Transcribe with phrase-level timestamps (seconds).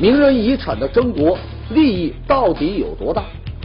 [0.00, 1.36] 名人遗产的争夺
[1.74, 3.22] 利益到底有多大？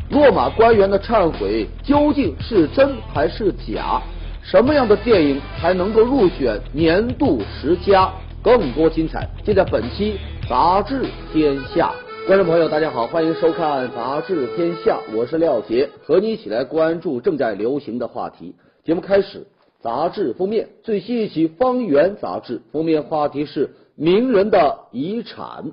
[0.09, 4.01] 落马官员的忏悔究竟是真还是假？
[4.43, 8.11] 什么样的电影才能够入选年度十佳？
[8.43, 10.19] 更多精彩尽在本期
[10.49, 11.93] 《杂志天下》。
[12.27, 18.53] 观众朋友，大家好，欢迎收看《杂志天下》，我是廖杰，和你一起来关注正在流行的话题。
[18.83, 19.47] 节目开始，
[19.81, 25.71] 杂志封面最新一期《方圆》杂志封面话题是名人的遗产。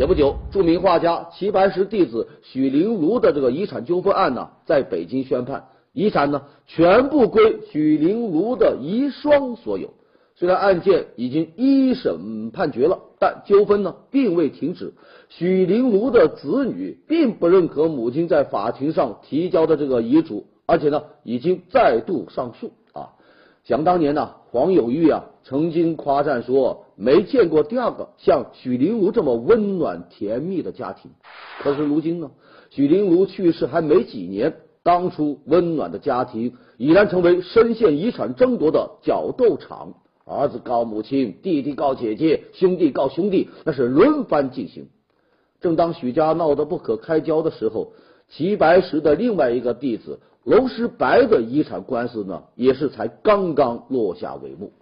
[0.00, 9.92] 前不久，著名画家齐白石弟子许麟庐的这个遗产纠纷案呢，在北京宣判，遗产呢全部归许麟庐的遗孀所有。
[10.36, 14.94] 虽然案件已经一审判决了，但纠纷呢并未停止。
[15.28, 22.72] 许麟庐的子女并不认可母亲在法庭上提交的这个遗嘱，而且呢已经再度上诉。
[23.64, 26.84] 想当年呢，黄有玉啊曾经夸赞说。
[26.96, 31.10] 没见过第二个像许麟庐这么温暖甜蜜的家庭，
[31.62, 32.30] 可是如今呢，
[32.68, 39.94] 许麟庐去世还没几年，当初温暖的家庭已然成为深陷遗产争夺的角斗场，
[40.26, 44.88] 儿子告母亲，弟弟告姐姐，兄弟告兄弟，那是轮番进行。
[45.62, 47.94] 正当许家闹得不可开交的时候，
[48.28, 54.72] 齐白石的另外一个弟子娄师白的遗产官司呢，也是才刚刚落下帷幕。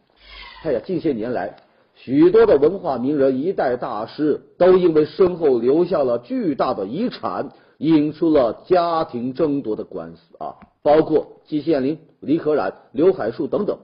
[0.63, 1.57] 哎呀，近些年来。
[2.01, 13.77] 许多的文化名人、一代大师都因为身后留下了巨大的遗产，引出了家庭争夺的官司啊，包括季羡林、李可染、刘海粟等等。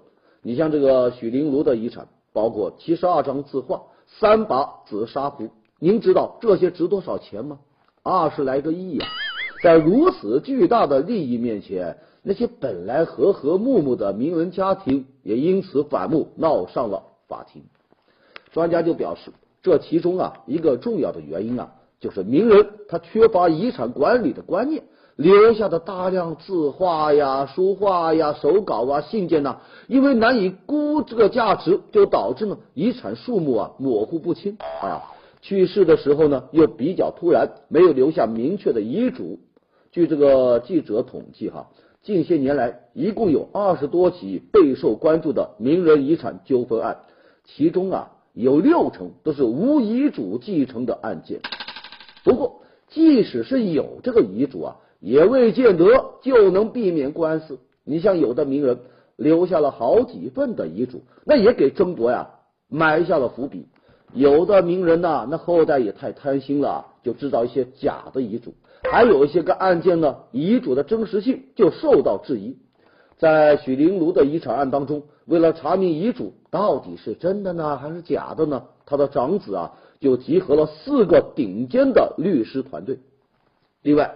[0.43, 7.59] 你像这个许麟庐的遗产，包括七十二张字画、三把紫砂壶，您知道这些值多少钱吗？
[8.05, 9.07] 二十来个亿呀！
[9.65, 17.63] 在如此巨大的利益面前，那些本来和和睦睦的名人家庭也因此反目，闹上了法庭。
[18.53, 19.33] 专家就表示，
[19.63, 24.83] 这其中啊一个重要的原因啊，就是名人他缺乏遗产管理的观念，
[25.17, 35.11] 留下的大量字画呀、书画呀、手稿啊、信件呐，因为难以估这个价值，就导致呢遗产数目啊模糊不清啊。
[35.41, 39.39] 去世的时候呢又比较突然，没有留下明确的遗嘱。
[39.95, 41.69] 据这个记者统计哈，
[42.03, 46.97] 近些年来一共有二十多起备受关注的名人遗产纠纷案，
[47.45, 48.11] 其中啊。
[48.33, 51.41] 有六成都是无遗嘱继承的案件，
[52.25, 55.87] 不过即使是有这个遗嘱啊，也未见得
[56.21, 57.61] 就能避免官司。
[57.85, 58.81] 你像有的名人
[59.15, 62.31] 留下了好几份的遗嘱，那也给争夺呀
[62.69, 63.69] 埋下了伏笔。
[64.13, 68.55] 有的名人呐，那后代也太贪心了，就制造一些假的遗嘱。
[68.95, 72.57] 还有一些个案件呢，遗嘱的真实性就受到质疑。
[73.19, 83.01] 在许麟庐的遗产案当中，为了查明遗嘱到底是真的呢还是假的呢，他的长子啊就集合了四个顶尖的律师团队。
[83.83, 84.15] 另外，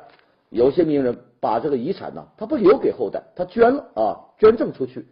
[0.49, 5.05] 有些名人把这个遗产呢，他不留给后代，他捐了啊，捐赠出去。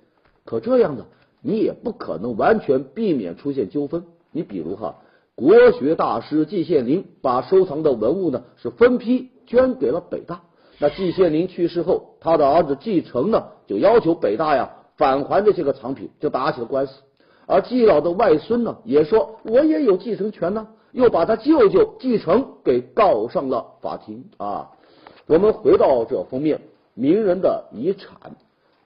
[0.44, 1.04] 可这样呢，
[1.41, 4.04] 你也不可能完全避免出现纠纷。
[4.31, 4.94] 你比如哈，
[5.34, 10.43] 国学大师季羡林把收藏的文物呢是分批捐给了北大。
[10.79, 16.93] 那季羡林去世后，他的儿子季承呢，就要求北大呀返还这些个藏品，就打起了官司。
[17.47, 24.73] 而季老的外孙呢，也说我也有继承权呢，又把他舅舅继承给告上了法庭啊。
[25.27, 26.61] 我们回到这封面，
[26.93, 28.37] 名人的遗产，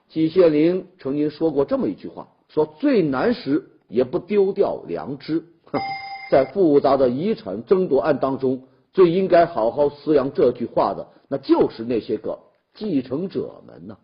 [0.09, 5.42] 季羡林曾经说过这么一句话：说最难时也不丢掉良知。
[6.31, 8.62] 在复杂的遗产争夺案当中。
[8.93, 12.39] 最应该好好思量这句话的，那就是那些个
[12.75, 13.97] 继承者们呢。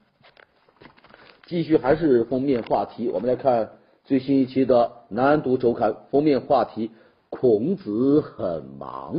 [1.47, 3.71] 继续还是封面话题，我们来看
[4.05, 6.91] 最新一期的《南都周刊》封面话题：
[7.31, 9.17] 孔子很忙。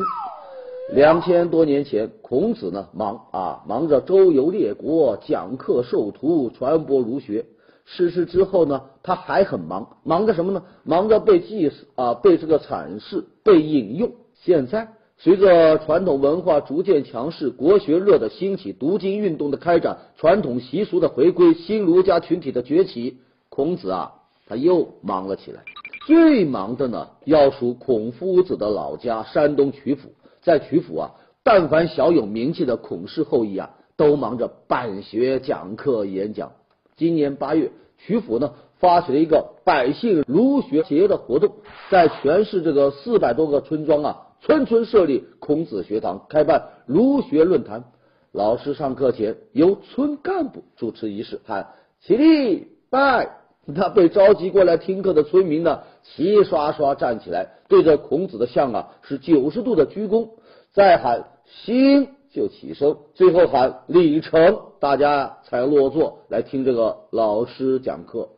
[0.94, 7.46] 两千多年前，孔子呢忙啊，忙着周游列国、讲课授徒、传播儒学。
[7.84, 10.64] 逝世之后呢，他还很忙，忙着什么呢？
[10.84, 14.12] 忙着被祭祀啊，被这个阐释、被引用。
[14.34, 14.94] 现在。
[15.20, 23.18] 随着传统文化逐渐强势，国学热的兴起，读经运动的开展，传统习俗的回归，新儒家群体的崛起，
[23.50, 24.14] 孔子啊，
[24.48, 25.64] 他又忙了起来。
[26.06, 30.10] 最忙的呢，要数孔夫子的老家山东曲阜。
[30.44, 31.12] 在曲阜啊，
[31.44, 36.52] 但凡小有名气的孔氏后裔啊，都忙着办学、讲课、演讲。
[36.96, 41.54] 今年八月，曲阜呢发起了一个百姓儒学节的活动，
[41.90, 44.27] 在全市这个四百多个村庄啊。
[44.48, 47.84] 村村设立孔子学堂，开办儒学论坛。
[48.32, 51.68] 老师上课前由村干部主持仪式，喊
[52.00, 53.30] 起立拜。
[53.66, 60.30] 那被召集过来听课的村民呢，齐刷刷站起来，对着孔子的像啊是九十度的鞠躬，
[60.72, 68.30] 再喊兴就起身，最后喊礼成，大家才落座来听这个老师讲课。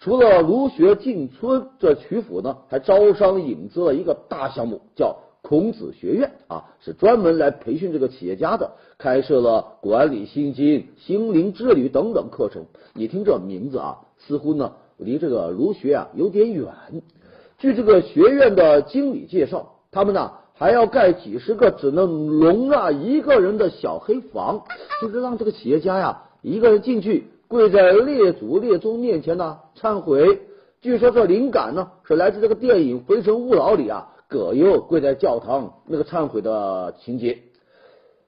[0.00, 12.64] 除了儒学进村，这曲阜呢还招商引资了一个大项目，叫孔子学院啊，是专门来培训这个企业家的，开设了管理心经、心灵之旅等等课程。
[12.94, 13.98] 你听这名字啊。
[14.26, 16.72] 似乎呢，离这个儒学啊有点远。
[17.58, 24.64] 据这个学院的经理介绍，他们呢还要盖几十个只能容纳一个人的小黑房，
[25.02, 30.40] 就是让这个企业家呀一个人进去，跪在列祖列宗面前呢忏悔。
[30.80, 37.38] 据说这灵感呢是来自这个电影《非诚勿扰》里啊葛优跪在教堂那个忏悔的情节。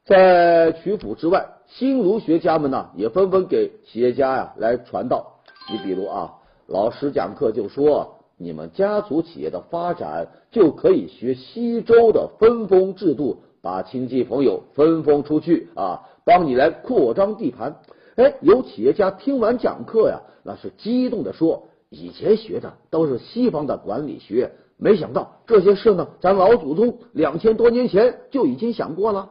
[0.05, 5.41] 在曲阜之外，新儒学家们呢也纷纷给企业家呀来传道。
[5.69, 6.35] 你比如啊，
[6.69, 17.81] 老师讲课就说，你们家族企业的发展就可以学西周的分封制度，把亲戚朋友分封出去啊，帮你来扩张地盘。
[18.15, 29.31] 哎，有企业家听完讲课呀，那是激动的说，以前学的都是西方的管理学，没想到这些事呢，咱老祖宗两千多年前就已经想过了。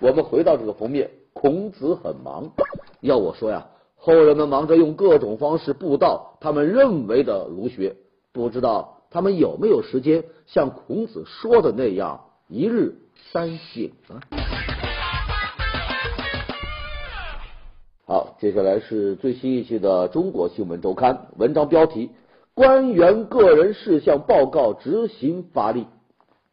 [0.00, 2.52] 我们回到这个封面，孔子很忙，
[3.00, 3.66] 要我说呀。
[3.96, 7.96] 后人们忙着用各种方式布道他们认为的儒学，
[8.32, 12.94] 不知道他们有没有时间像孔子说的那样一日
[13.32, 14.20] 三省呢？
[18.06, 22.10] 好，接下来是最新一期的《中国新闻周刊》，文章标题：
[22.60, 25.86] 官员个人事项报告执行发力。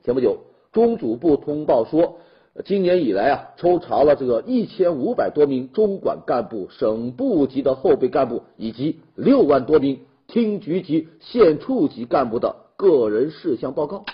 [0.05, 0.37] 前不久，
[0.71, 2.19] 中组部通报说。
[2.63, 14.05] 今年以来啊，抽查了这个一千五百多名中管干部、省部级的后备干部，以及六万多名厅局级、县处级干部的个人事项报告。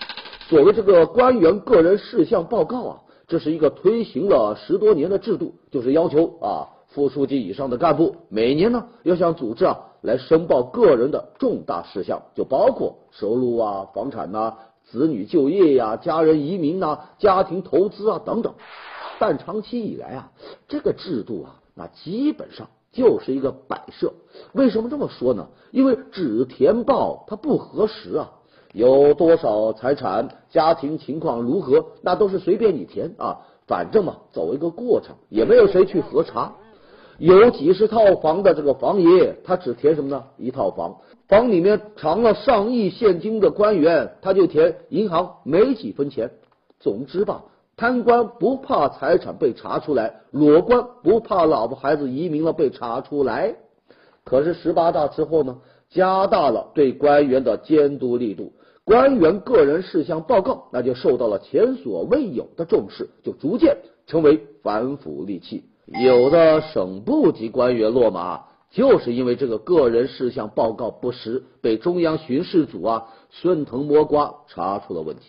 [0.49, 14.53] 所谓这个官员个人事项报告啊，这是一个推行了十多年的制度，就是要求啊，副书记以上的干部每年呢要向组织啊来申报个人的重大事项，就包括收入啊、房产呐。
[14.85, 18.53] 子女就业呀，家人移民呐，家庭投资啊等等，
[19.17, 20.31] 但长期以来啊，
[20.67, 24.13] 这个制度啊，那基本上就是一个摆设。
[24.51, 25.47] 为什么这么说呢？
[25.71, 28.29] 因为只填报它不核实啊，
[28.73, 36.53] 有多少财产，家庭情况如何，那都是随便你填啊，反正嘛，走一个过程，也没有谁去核查。
[37.23, 40.25] 有几十套房的这个房爷，他只填什么呢？
[40.35, 40.97] 一套房。
[41.29, 46.31] 房里面藏了上亿现金的官员，他就填银行没几分钱。
[46.81, 47.45] 总之吧，
[47.77, 53.55] 贪官不怕财产被查出来，裸官不怕老婆孩子移民了被查出来。
[54.25, 55.59] 可是十八大之后呢，
[55.89, 58.51] 加大了对官员的监督力度，
[58.83, 63.77] 官员个人事项报告那就受到了前所未有的重视，就逐渐
[64.07, 65.63] 成为反腐利器。
[66.01, 68.45] 有的省部级官员落马。
[68.71, 75.21] 就是因为这个个人事项报告不实，被中央巡视组啊顺藤摸瓜查出了问题。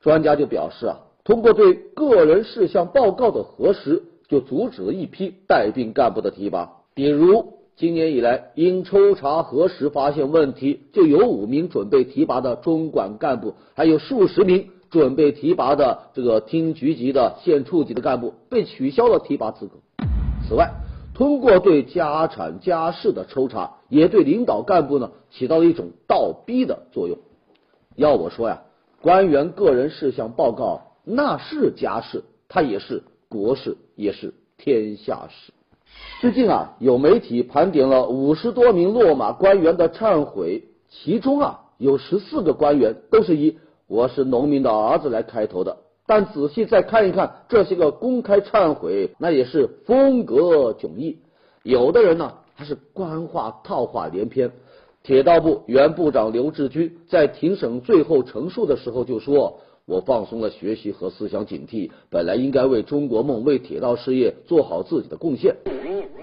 [0.00, 6.72] 专家就表示啊，通过对个人事项报告的核实，就阻止了一批带病干部的提拔。
[6.94, 19.74] 比如今年以来，因抽查核实发现问题，就有五名准备提拔的中管干部，还有数十名准备提拔的这个厅局级的县处级的干部被取消了提拔资格。
[20.46, 20.72] 此外，
[21.14, 27.18] 通过对家产家事的抽查，也对领导干部呢起到了一种倒逼的作用。
[27.96, 28.62] 要我说呀，
[29.02, 35.52] 官员个人事项报告那是家事，它也是国事，也是天下事。
[36.20, 45.78] 最近啊，有媒体盘点了五十多名落马官员的忏悔，其中啊有十四个官员都是以“我是农民的儿子”来开头的。
[46.06, 51.18] 但仔细再看一看这些个公开忏悔，那也是风格迥异。
[51.62, 54.52] 有的人呢，他是官话套话连篇。
[55.02, 65.56] 铁道部原部长刘志军在庭审最后陈述的时候就说：“我放松了学习和思想警惕，本来应该为中国梦、为铁道事业做好自己的贡献，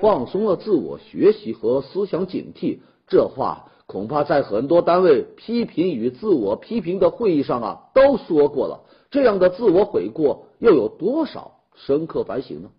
[0.01, 8.81] 放松了自我学习和思想警惕。”这话恐怕在很多单位批评与自我批评的会议上啊都说过了。
[9.11, 12.69] 这样的自我悔过又有多少深刻反省呢？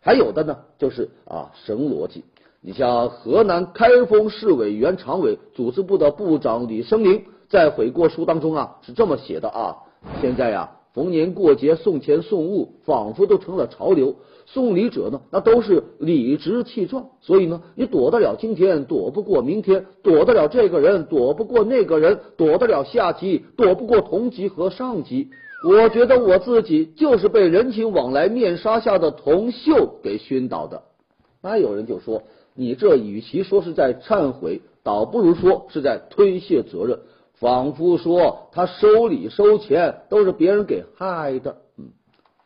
[0.00, 2.24] 还有的呢，就是啊神逻辑。
[2.60, 9.76] 你像河南开封市委原常委、组织部的部长李生林在悔过书当中啊是这么写的啊：
[10.20, 14.16] 现在呀，逢年过节送钱送物，仿佛都成了潮流。
[14.46, 17.10] 送礼者呢，那都是理直气壮。
[17.20, 25.28] 所以呢，你躲得了今天，躲不过明天；躲得了这个人，躲不过那个人；躲得了下级，躲不过同级和上级。
[25.64, 30.82] 我觉得我自己就是被人情往来面纱下的铜锈给熏倒的。
[31.40, 32.24] 那有人就说，
[32.56, 36.98] 你这与其说是在忏悔，倒不如说是在推卸责任。
[37.40, 41.86] 仿佛说他收礼收钱都是别人给害的，嗯，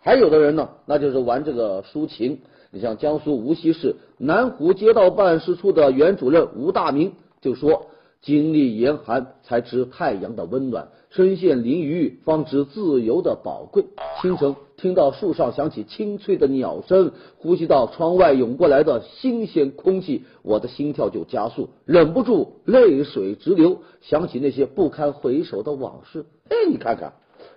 [0.00, 2.40] 还有的人呢，那就是玩这个抒情。
[2.70, 7.86] 你像江苏无锡市南湖街道办事处的原主任吴大明就说
[8.22, 13.84] ：“经历严寒才知太阳的温暖，身陷囹圄方知自由的宝贵。
[14.20, 26.26] 清晨。”听到树上响起清脆的鸟声，呼吸到窗外涌过来的新鲜空气，我的心跳就加速，忍不住泪水直流，想起那些不堪回首的往事。
[26.48, 27.12] 哎，你看看，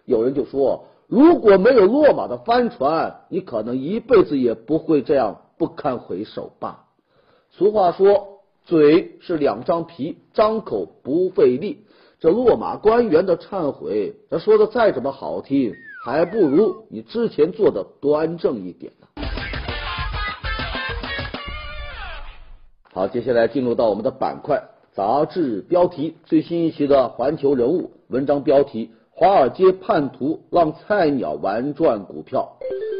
[0.05, 6.85] 有人就说，如果没有落马的帆船，你可能一辈子也不会这样不堪回首吧。
[7.49, 11.79] 俗话说，嘴是两张皮，张口不费力。
[12.19, 15.73] 这落马官员的忏悔，他说的再怎么好听。
[16.05, 19.07] 还不如你之前做的端正一点呢。
[22.93, 32.55] 好，接下来进入到我们的板块，杂志标题最新一期的《环球人物》文章标题：华尔街叛徒让菜鸟玩转股票。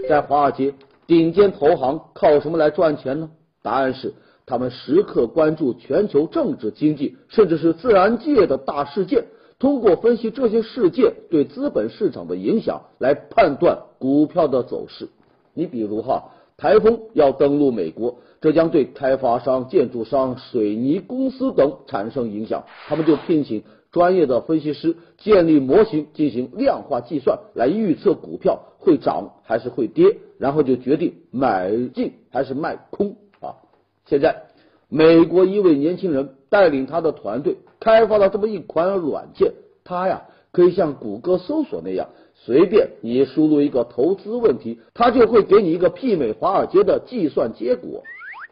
[0.10, 0.74] 在华尔街，
[1.06, 3.30] 顶尖投行靠什么来赚钱呢？
[3.62, 4.16] 答案是，
[4.48, 9.26] 他们时刻关注全球政治、经济，甚至是自然界的大事件。
[9.65, 15.10] 通过分析这些事件对资本市场的影响来判断股票的走势。
[15.55, 33.57] 你比如哈，台风要登陆美国，这将对开发商、建筑商、水泥公司等产生影响，他们就聘请专业的分析师建立模型进行量化计算，来预测股票会涨还是会跌，然后就决定买进还是卖空啊。
[34.05, 34.43] 现在，
[34.89, 37.58] 美国一位年轻人带领他的团队。
[37.77, 39.51] 开发了这么一款软件，
[39.84, 48.01] 它呀可以像谷歌搜索那样，随便你输入一个投资问题，它就会给你一个媲美华尔街的计算结果。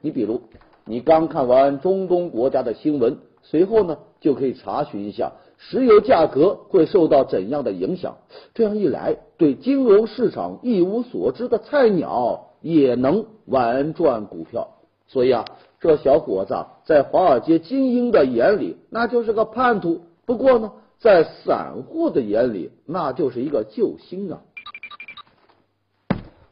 [0.02, 0.42] 你比如，
[0.86, 8.18] 你刚看完中东国家的新闻，随后呢就可以查询一下石油价格会受到怎样的影响。
[8.54, 14.68] 这样一来，对金融市场一无所知的菜鸟也能玩转股票。
[15.08, 15.46] 所以啊。
[15.84, 24.42] 这小伙子在华尔街精英的眼里，那就是个叛徒；不过呢，在散户的眼里，那就是一个救星啊。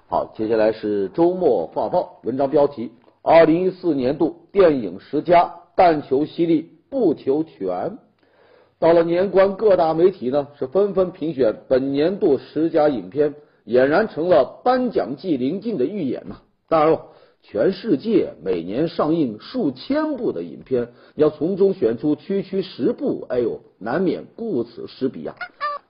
[0.09, 7.97] 好，接下来是周末画报文章标题：二零一四年度电影十佳，但求犀利，不求全。
[8.79, 13.33] 到了年关，各大媒体呢是纷纷评选本年度十佳影片，
[13.65, 16.41] 俨然成了颁奖季临近的预演呐。
[16.67, 17.05] 当然了。
[17.43, 25.35] 全世界每年上映数千部的影片，要从中选出区区十部，哎呦，难免顾此失彼啊！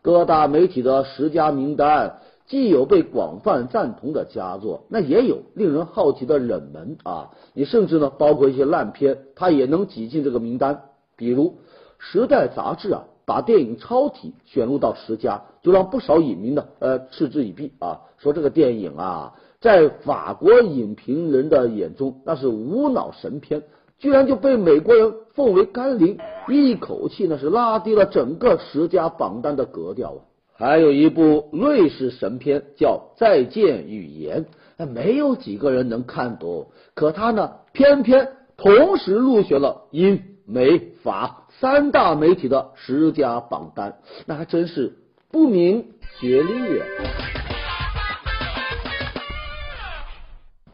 [0.01, 7.31] 各大媒体的十佳名单，既有被广泛赞同的佳作，那也有令人好奇的冷门啊！
[7.53, 10.84] 你甚至呢，包括一些烂片，它也能挤进这个名单。
[11.17, 11.50] 比如
[12.00, 19.34] 《时代》杂志啊，把电影《超体》选入到十佳，就让不少影迷呢，呃，嗤之以鼻啊，说这个电影啊。
[19.62, 23.62] 在法国影评人的眼中，那是无脑神片，
[24.00, 30.20] 居然就被美国人奉为甘霖，一口气那是拉低了整个十佳榜单的格调啊！
[30.53, 34.46] 还有一部瑞士神片叫《再见语言》，
[34.88, 44.94] 没有几个人能看懂，可他呢，偏偏同时入选了英美法三大媒体的十佳榜单，那还真是
[45.32, 45.86] 不明
[46.20, 47.40] 觉厉啊。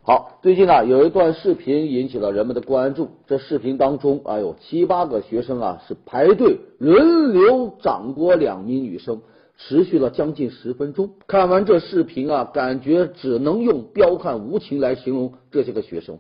[0.08, 3.10] 好，最近啊，有一段视频引起了人们的关注。
[3.28, 9.20] 这视频当中，哎呦，七八个学生啊是排队轮流掌掴两名女生，
[9.58, 11.10] 持续了将近十分钟。
[11.28, 16.18] 看完这视频啊，感觉只能用彪悍无情来形容这些个学生。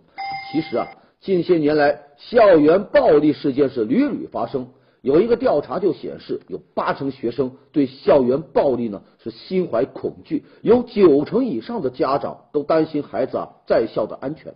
[0.51, 0.85] 其实啊，
[1.21, 4.67] 近些年来校园暴力事件是屡屡发生。
[5.07, 14.55] 有一个调查就显示，有八成学生对校园暴力呢是心怀恐惧，有九成以上的家长都担心孩子啊在校的安全。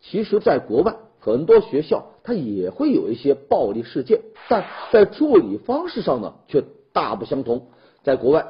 [0.00, 6.64] 其实，在国外很多学校它也会有一些暴力事件，但在处理方式上呢却
[6.94, 7.66] 大不相同。
[8.02, 8.46] 在国外，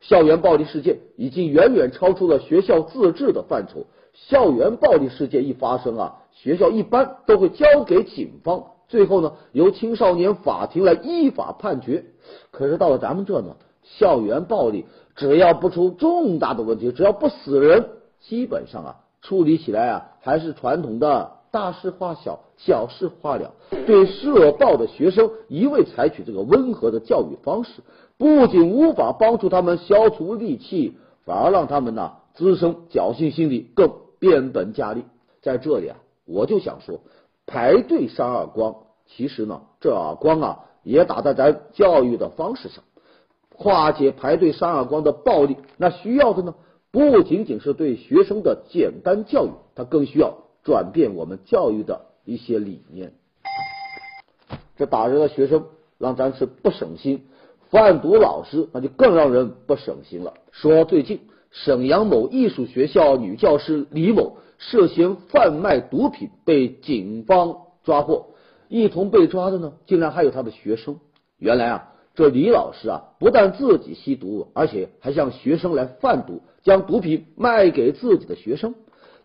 [0.00, 3.86] 校园暴力事件已经远远超出了学校自治的范畴。
[4.14, 8.64] 校园暴力事件一发生啊，学校一般都会交给警方。
[8.88, 12.04] 最后呢，由青少年法庭来依法判决。
[12.50, 14.84] 可是到了咱们这呢，校园暴力
[15.14, 23.54] 只要不出重大的问题，只要不死人，基本上啊处理起来啊还是传统的大事化小，小事化了。
[23.86, 27.82] 对涉暴的学生，一味采取这个温和的教育方式，
[28.18, 35.04] 不仅无法帮助他们消除戾气，反而让他们呢滋生侥幸心理，更变本加厉。
[35.40, 37.00] 在这里啊，我就想说，
[37.46, 38.76] 排队扇耳光，
[39.06, 42.84] 其实呢，这耳光啊也打在咱教育的方式上。
[43.54, 46.54] 化解排队扇耳光的暴力，那需要的呢，
[46.90, 53.12] 不仅仅是对学生的简单教育，它更需要转变我们教育的一些理念。
[54.76, 55.66] 这打人的学生
[55.98, 57.26] 让咱是不省心，
[57.70, 60.34] 贩毒老师那就更让人不省心了。
[60.50, 61.20] 说最近
[61.52, 68.30] 沈阳某艺术学校女教师李某涉嫌贩卖毒品被警方抓获，
[68.68, 70.98] 一同被抓的呢，竟然还有他的学生。
[71.38, 71.88] 原来啊。
[72.14, 78.74] 这李老师啊，不但自己吸毒，而且还向学生来贩毒，将毒品卖给自己的学生。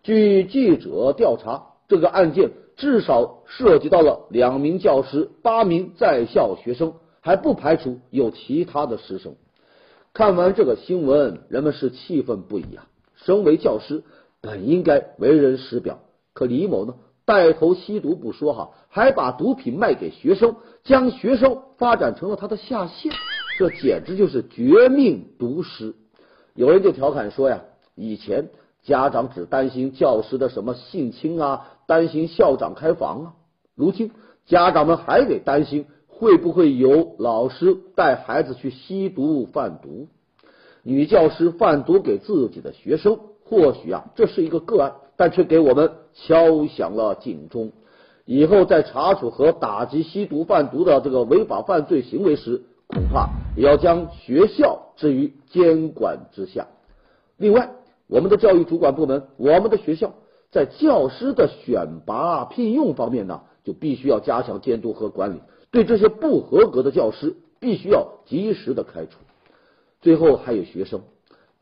[0.04, 9.36] 据记者调查，这个案件至少涉及到了两名教师、八名在校学生，还不排除有其他的师生。
[10.18, 12.88] 看完这个新闻，人们是气愤不已啊！
[13.18, 14.02] 身为教师，
[14.42, 16.00] 本应该为人师表，
[16.34, 16.96] 可李某呢？
[17.24, 23.12] 带头吸毒不说哈，还把毒品卖给学生，将学生发展成了他的下线，
[23.60, 25.94] 这简直就是绝命毒师。
[26.56, 27.62] 有人就调侃说呀，
[27.94, 28.50] 以前
[28.82, 33.34] 家长只担心教师的什么性侵啊，担心校长开房啊，
[33.76, 34.10] 如今
[34.48, 35.86] 家长们还得担心
[36.18, 40.08] 会不会有老师带孩子去吸毒贩毒。
[40.84, 44.96] 女教师贩毒给自己的学生，或许啊，这是一个个案。
[45.20, 47.72] 但却给我们敲响了警钟，
[48.24, 56.68] 以后在查处和打击吸毒贩毒的这个违法犯罪行为时，恐怕也要将学校置于监管之下。
[57.36, 57.72] 另外，
[58.06, 60.14] 我们的教育主管部门，我们的学校
[60.52, 69.18] 在教师的选拔聘用方面呢，就必须要加强监督和管理，对这些不合格的教师，必须要及时的开除。
[70.02, 71.02] 最后还有学生。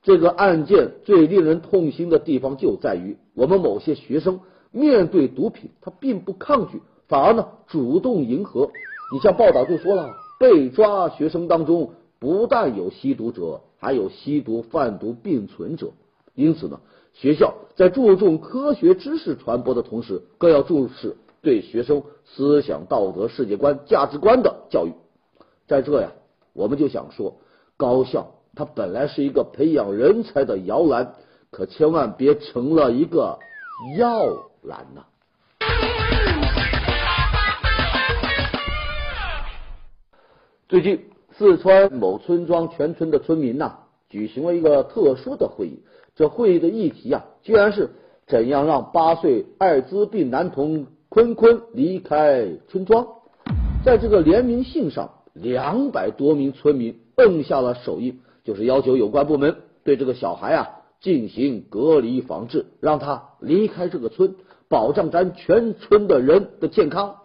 [0.04, 4.42] 这个案件最令人痛心的地方就在于，我们某些学生
[4.72, 8.70] 面对毒品，他并不抗拒，反而呢主动迎合。
[9.12, 15.92] 你像报道就说了，被抓学生当中不但有吸毒者，还有吸毒贩毒并存者。
[16.36, 16.82] 因此呢，
[17.14, 24.94] 学校在注重科学知识传播的同时，更要重视对学生思想道德、世界观、价值观的教育。
[25.68, 26.12] 在这呀，
[26.54, 27.38] 我们就想说，
[27.78, 28.32] 高校。
[28.56, 31.14] 它本来是一个培养人才的摇篮，
[31.52, 33.38] 可千万别成了一个
[34.00, 34.26] 药
[34.64, 35.04] 篮呐！
[40.68, 41.06] 最近，
[41.38, 43.80] 四川某村庄全村的村民呐，
[44.10, 45.84] 举行了一个特殊的会议。
[46.16, 47.92] 这会议的议题啊，居然是
[48.26, 53.08] 怎样让八岁艾滋病男童坤坤离开村庄。
[53.86, 58.20] 在这个联名信上，两百多名村民摁下了手印。
[58.44, 64.36] 就是要求有关部门对这个小孩啊进行隔离防治，让他离开这个村，
[64.68, 67.16] 保障咱全村的人的健康。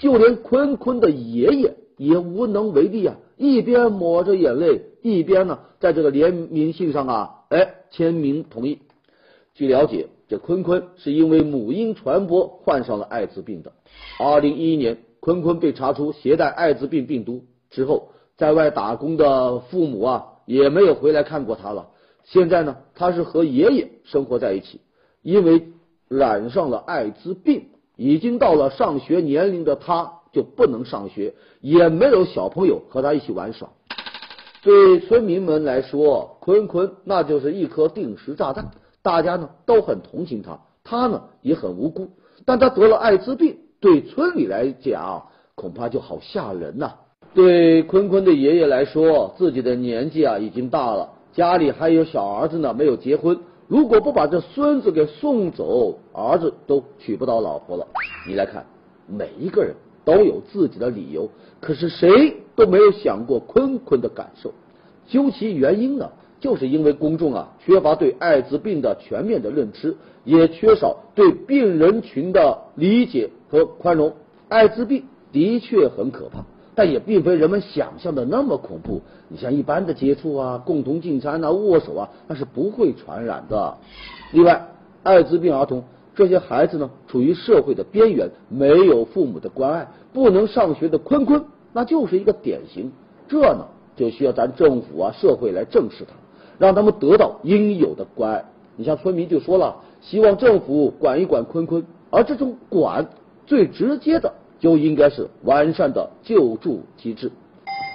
[0.00, 8.78] 就连坤坤的爷爷也无能为力啊，一边抹着眼泪，一边呢在这个联名信上啊，哎签名同意。
[9.54, 10.06] 据了解，
[10.38, 13.72] 坤坤是因为母婴传播患上了艾滋病的。
[14.18, 20.26] 二零一一年，坤坤被查出携带艾滋病病毒之后，在外打工的父母啊。
[20.46, 21.88] 也没有回来看过他了。
[22.24, 24.82] 现在呢，他是和爷爷生活在一起，
[25.22, 25.68] 因为
[26.06, 33.70] 染上了艾滋病，已经到了上学年龄的他就不能上学，也没有小朋友和他一起玩耍。
[34.62, 38.70] 对村民们来说，坤坤那就是一颗定时炸弹，
[39.04, 42.08] 大家呢都很同情他，他呢也很无辜，
[42.46, 46.94] 但他得了艾滋病，对村里来讲恐怕就好吓人呐。
[47.34, 53.38] 对坤坤的爷爷来说，自己的年纪啊已经大了，家里还有小儿子呢，没有结婚。
[53.68, 57.86] 如果不把这孙子给送走，儿子都娶不到老婆了。
[58.26, 58.64] 你来看，
[59.06, 61.28] 每一个人都有自己的理由，
[61.60, 64.52] 可是谁都没有想过坤坤的感受。
[65.06, 66.10] 究其原因呢，
[66.44, 74.12] 就是因为公众啊缺乏对艾滋病的全面的认知，也缺少对病人群的理解和宽容。
[74.50, 76.44] 艾滋病的确很可怕。
[76.76, 79.00] 但也并非人们想象的那么恐怖。
[79.28, 83.78] 你像一般的接触啊，共同进餐啊，握手啊，那是不会传染的。
[84.32, 84.66] 另外，
[85.02, 92.92] 艾滋病儿童这些孩子呢，处于社会的边缘，没有父母的关爱，不能上学的坤坤，那就是一个典型。
[93.28, 93.64] 这呢，
[93.96, 96.14] 就需要咱政府啊、社会来正视它，
[96.58, 98.44] 让他们得到应有的关爱。
[98.76, 103.06] 你像村民就说了，希望政府管一管坤坤，而这种管
[103.46, 107.30] 最直接的就应该是完善的救助机制。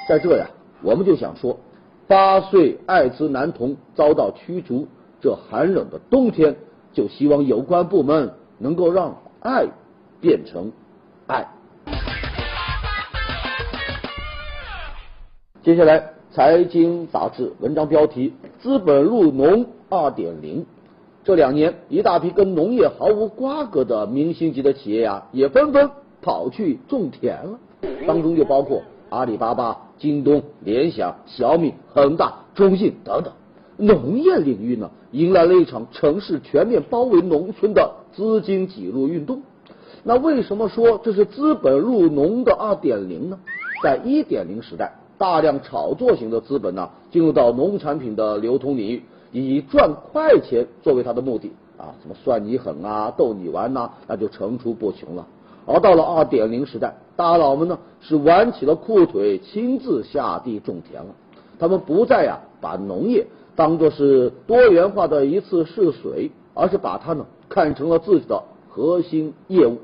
[0.08, 0.50] 在这呀，
[0.82, 1.58] 我们就想说，
[2.08, 4.88] 八岁艾滋男童遭到驱逐，
[5.22, 6.56] 这寒冷的冬天，
[6.94, 9.66] 就希望有关部门能够让爱
[10.22, 10.72] 变成
[11.28, 11.48] 爱。
[15.62, 20.64] 接下来，财经杂志文章标题：资本入农二点零。
[21.24, 25.90] 这两年，一大批跟农业毫无瓜葛的明星级的企业呀，也纷纷
[26.22, 27.60] 跑去种田了。
[28.06, 33.34] 当中就包括阿里巴巴、京东、联想、小米、恒大、中信等等。
[33.78, 39.42] 农业领域呢，迎来了一场城市全面包围农村的资金挤入运动。
[40.04, 43.40] 那为什么说这是资本入农的二点零呢？
[43.84, 44.94] 在一点零时代。
[45.20, 55.28] 大量炒作型的资本呢，进入到农产品的流通领域，以赚快钱作为它的目的啊，什么蒜泥狠啊、豆泥丸呐，那就层出不穷了。
[55.68, 61.10] 而到了二点零时代，大佬们呢是挽起了裤腿，亲自下地种田了。
[61.60, 69.78] 他们不再呀把农业当作是多元化的一次试水，而是把它呢看成了自己的核心业务。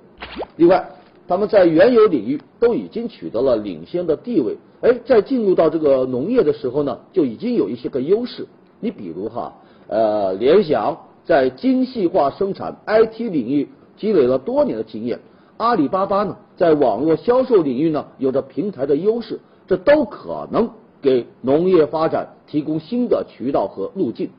[0.55, 0.89] 另外，
[1.27, 4.57] 他们在原有领域都已经取得了领先的地位。
[4.81, 8.45] 哎，在进入到这个农业的时候呢，就已经有一些个优势。
[8.79, 9.53] 你比如哈，
[9.87, 15.19] 呃，联想在精细化生产 IT 领域积累了多年的经验，
[15.57, 20.69] 阿里巴巴呢，在网络销售领域呢，有着平台的优势，这都可能
[21.01, 24.29] 给农业发展提供新的渠道和路径。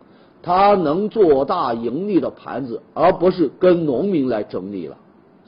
[0.43, 4.97] 它能做大盈利的盘子，而不是跟农民来争利了。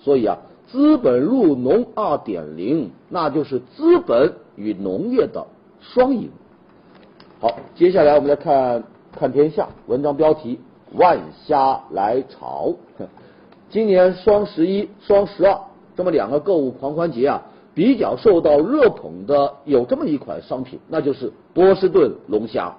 [0.02, 0.36] 所以啊。
[0.70, 5.46] 资本入农二点零，那就是资本与农业的
[5.80, 6.30] 双赢。
[7.40, 10.60] 好，接下来我们来看看天下文章标题：
[10.94, 12.74] 万虾来潮。
[13.70, 15.58] 今年双十一、双十二
[15.96, 17.42] 这么两个购物狂欢节啊，
[17.74, 22.74] 比较受到热捧的有这么一款商品，那就是波士顿龙虾。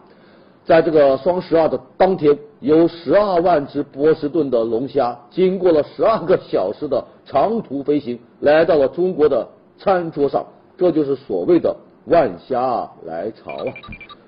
[0.70, 9.48] 在这个双十二的当天，有十二万只波士顿的龙虾，经过了十二个小时的长途飞行，来到了中国的
[9.80, 10.46] 餐桌上。
[10.78, 13.74] 这就是所谓的万虾来潮啊！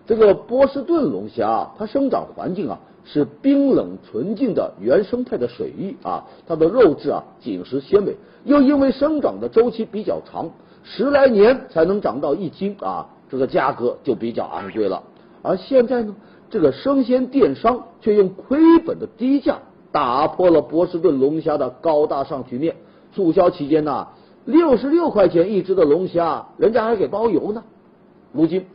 [0.08, 10.49] 这个波士顿龙虾，它生长环境啊是冰冷纯净的原生态的水域啊，它的肉质啊紧实鲜美，又因为生长的周期比较长，
[10.82, 15.04] 十来年才能长到一斤啊，这个价格就比较昂贵了。
[15.43, 16.15] 而现在呢？
[16.51, 19.59] 这个生鲜电商却用亏本的低价
[19.91, 22.75] 打破了波士顿龙虾的高大上局面。
[23.15, 24.09] 促销期间呢，
[24.45, 27.63] 六十六块钱一只的龙虾，人家还给包邮呢。
[28.33, 28.65] 如今，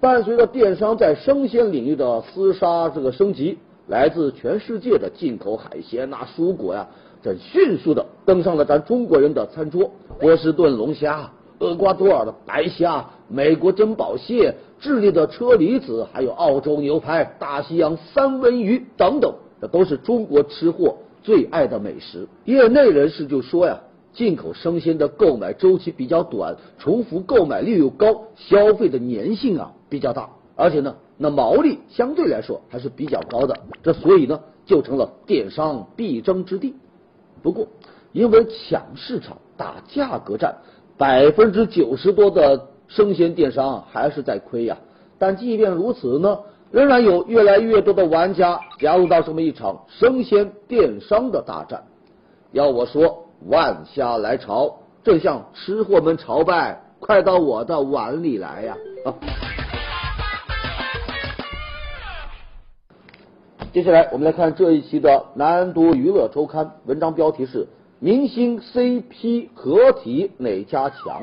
[0.00, 3.58] 伴随着电商在生鲜领域的厮杀这个升级，
[3.88, 6.86] 来自全世界的进口海鲜呐、蔬果呀，
[7.22, 9.90] 正迅速的登上了咱中国人的餐桌。
[10.20, 11.30] 波士顿龙虾。
[11.60, 22.28] 厄瓜多尔的白虾、美国珍宝蟹、智利的车厘子，还有澳洲牛排、大西洋三文鱼等等，这都是中国吃货最爱的美食。
[22.44, 23.80] 业内人士就说呀，
[24.12, 36.74] 进口生鲜的购买周期比较短，重复购买率又高，消费的粘性啊比较大，而且呢，那毛利相对来说还是比较高的，这所以呢，就成了电商必争之地。
[37.42, 37.66] 不过，
[38.12, 40.54] 因为抢市场、打价格战。
[40.96, 44.76] 百分之九十多的生鲜电商还是在亏呀，
[45.18, 51.84] 但即便如此呢，仍然有越来越多的玩家加入到这么一场生鲜电商的大战。
[52.52, 58.76] 要我说，万虾来朝，正向吃货们朝拜，快到我的碗里来呀！
[59.04, 59.14] 啊，
[63.72, 67.66] 接下来我们来看这一期的《南都娱乐周刊》，文章标题是。
[68.00, 71.22] 明星 CP 合体哪家强？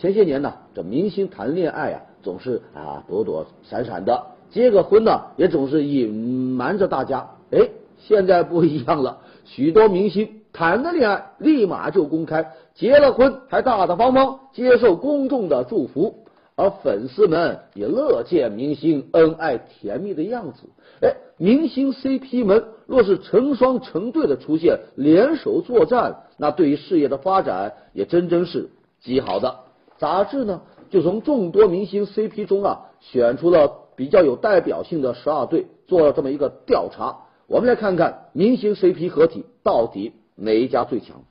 [0.00, 4.14] 前些年呢，这明星谈恋爱啊，总是啊躲躲闪闪的；
[4.50, 7.28] 结个婚呢，也总是隐瞒着大家。
[7.50, 16.24] 哎，现在不一样了，许多明星谈的恋爱立马就公开，结了婚还大大方方接受公众的祝福。
[16.56, 20.60] 而粉丝们也乐见明星恩爱甜蜜的样子。
[21.02, 28.70] 哎，明星 CP 们若是成双成对的出现，联手作战，那对于事业的发展也真真是
[29.02, 29.56] 极好的。
[30.00, 37.26] 杂志呢，就从众多明星 CP 中啊，选出了比较有代表性的十二对，做了这么一个调查。
[37.46, 41.22] 我们来看看明星 CP 合体到底哪一家最强。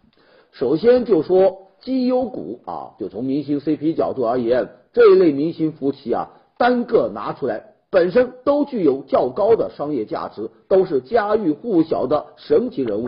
[0.52, 4.70] 首先就说绩优股啊，就从明星 CP 角度而言。
[4.94, 6.30] 这一类明星夫妻啊，
[6.60, 13.08] 单个拿出来，本身都具有较高的商业价值，都是家喻户晓的神奇人物。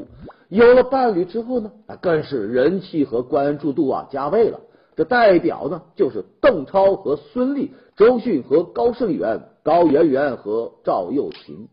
[0.50, 1.72] 有了伴侣之后呢，
[2.02, 4.60] 更是人气和关注度啊加倍了。
[5.04, 11.68] 代表呢，就是邓超和孙俪，周迅和高胜远，高圆圆和赵又廷。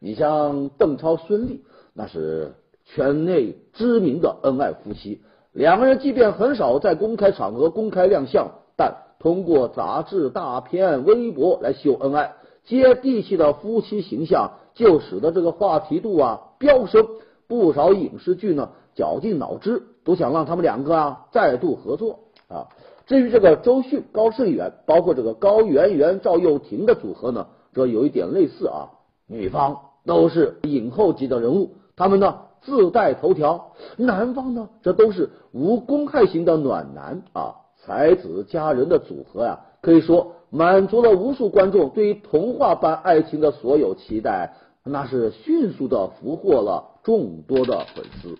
[0.00, 1.60] 你像邓超、孙俪，
[1.94, 5.22] 那是圈内知名的恩爱夫妻。
[5.52, 12.32] 两个人即便很少在公开场合公开亮相，但通过杂志、大片、微博来秀恩爱，
[12.64, 17.06] 接地气的夫妻形象就使得这个话题度啊飙升。
[17.46, 22.20] 不少影视剧呢绞尽脑汁都想让他们两个啊再度合作
[22.52, 22.68] 啊。
[23.06, 28.90] 至于这个周迅、高胜远，包括这个高圆圆、赵又廷的组合呢，则有一点类似啊，
[29.26, 29.76] 女方。
[30.04, 48.36] 都是影后级的人物，他们呢自带头条，男方呢这都是无公害型的暖男啊，才子佳人的组合呀，可以说满足了无数观众对于童话般爱情的所有期待，那是迅速的俘获了众多的粉丝。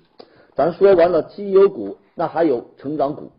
[0.57, 3.31] 咱说完了绩优股，那还有成长股，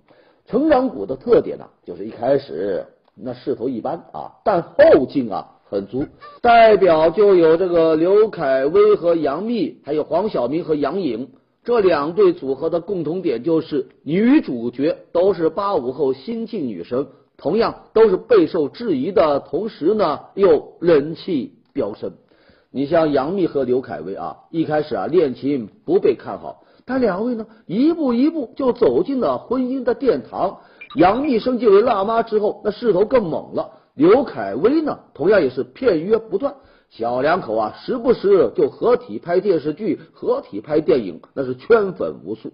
[0.47, 5.49] 成长股的特点呢，就是一开始那势头一般啊，但后劲啊。
[5.65, 6.05] 很足，
[6.43, 11.29] 代表就有这个刘恺威和杨幂，还有黄晓明和杨颖
[11.63, 22.11] 这两对组合的共同点就是女主角都是八五后新晋女神，同样都是备受质疑的同时呢又人气飙升。
[22.69, 30.57] 你像杨幂和刘恺威啊，一开始啊恋情不被看好，但两位呢一步一步就走进了婚姻的殿堂。
[30.95, 33.71] 杨幂升级为辣妈之后，那势头更猛了。
[33.95, 36.55] 刘恺威呢，同样也是片约不断，
[36.89, 42.53] 小两口啊，时不时就合体拍电视剧、合体拍电影，那是圈粉无数。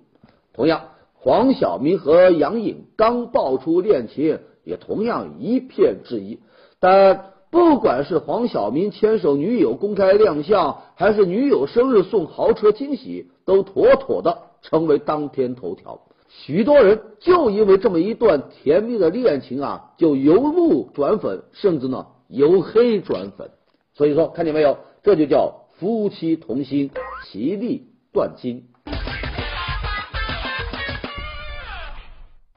[0.53, 0.81] 同样，
[1.13, 6.39] 黄晓明和杨颖刚爆出恋情，也同样一片质疑。
[6.79, 16.01] 但不管是黄晓明牵手女友公开亮相，还是女友生日送豪车惊喜，都妥妥的成为当天头条。
[16.27, 23.49] 许多人就因为这么一段甜蜜的恋情啊，就由怒转粉，甚至呢由黑转粉。
[23.95, 26.91] 所以说，看见没有，这就叫夫妻同心，
[27.25, 28.65] 其利断金。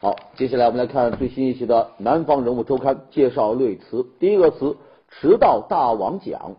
[0.03, 4.05] 好，接下来我们来看最新一期的《南方人物周刊》介绍类词。
[4.19, 4.77] 第一个词
[5.09, 6.57] “迟到大王奖”，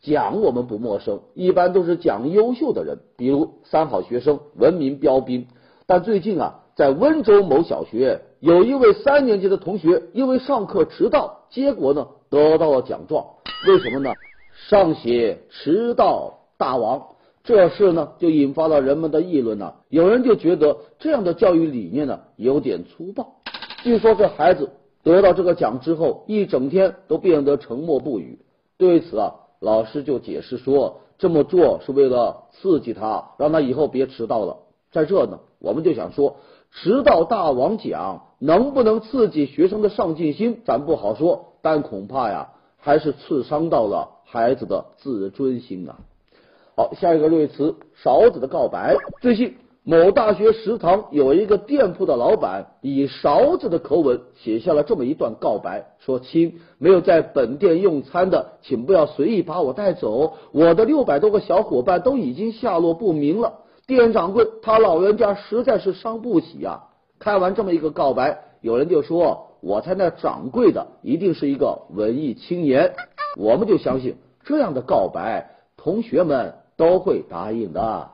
[0.00, 5.48] 奖我们不陌生，一般都是奖优秀的人，比如三好学生、文明标兵。
[5.88, 13.26] 但最近啊，在温州某小学，有一位三年级的同学因为上课迟到，结果呢得到了奖状。
[13.66, 14.12] 为什么呢？
[14.68, 17.02] 上写“迟到大王”，
[17.44, 19.74] 这事呢就引发了人们的议论呢。
[19.88, 23.36] 有人就觉得这样的教育理念呢有点粗暴。
[23.84, 24.70] 据说这孩子
[25.04, 28.40] 得到这个奖之后，一整天都变得沉默不语。
[28.78, 34.56] 对此啊，老师就解释说，这么做是为了刺激他，让他以后别迟到了。
[34.90, 35.38] 在这呢。
[35.60, 36.36] 我们就想说，
[36.72, 45.96] 迟到大王奖能不能刺激学生的上进心，咱不好说，但恐怕呀，还是刺伤到了孩子的自尊心啊。
[46.76, 48.96] 好，下一个类词，勺子的告白。
[49.20, 63.60] 最近，某大学食堂有一个店铺的老板以勺子的口吻写下了这么一段告白：说亲，没有在本店用餐的，请不要随意把我带走，我的六百多个小伙伴都已经下落不明了。
[63.86, 66.88] 店掌柜他老人家实在是伤不起啊！
[67.20, 72.94] 开完这么一个告白，有人就说：“我猜那掌柜的一定是一个文艺青年。”
[73.38, 78.08] 我们就相信这样的告白，同学们都会答应的。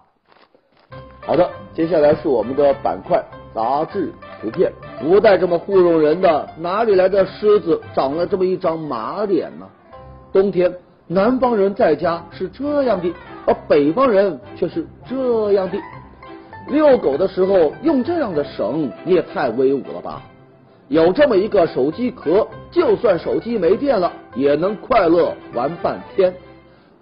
[1.21, 3.23] 好的，接下来是我们的板块
[3.55, 9.69] 杂志图片，不带这么糊弄人的，哪里来的狮子长了这么一张马脸呢？
[10.33, 10.73] 冬天。
[11.13, 13.13] 南方人在家是这样的，
[13.45, 15.77] 而北方人却是这样的。
[16.69, 20.23] 遛狗的时候用这样的绳，你也太威武了吧！
[20.87, 26.33] 有这么一个手机壳，就算手机没电了，也能快乐玩半天。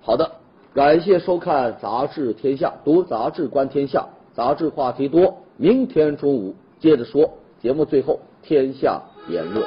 [0.01, 0.31] 好的，
[0.79, 5.37] 感谢收看《杂志天下》，读杂志观天下，杂志话题多。
[5.57, 7.29] 明天中午接着说，
[7.61, 9.67] 节目最后天下言论。